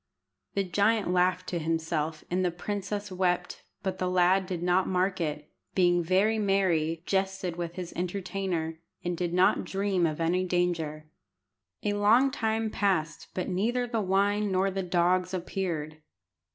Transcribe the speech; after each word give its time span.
The 0.55 0.63
giant 0.63 1.11
laughed 1.11 1.45
to 1.49 1.59
himself, 1.59 2.23
and 2.31 2.43
the 2.43 2.49
princess 2.49 3.11
wept, 3.11 3.61
but 3.83 3.99
the 3.99 4.09
lad 4.09 4.47
did 4.47 4.63
not 4.63 4.87
mark 4.87 5.21
it, 5.21 5.51
being 5.75 6.01
very 6.03 6.39
merry, 6.39 7.03
jested 7.05 7.55
with 7.55 7.75
his 7.75 7.93
entertainer, 7.93 8.79
and 9.03 9.15
did 9.15 9.31
not 9.31 9.63
dream 9.63 10.07
of 10.07 10.19
any 10.19 10.43
danger. 10.43 11.05
A 11.83 11.93
long 11.93 12.31
time 12.31 12.71
passed, 12.71 13.27
but 13.35 13.47
neither 13.47 13.85
the 13.85 14.01
wine 14.01 14.51
nor 14.51 14.71
the 14.71 14.81
dogs 14.81 15.35
appeared. 15.35 16.01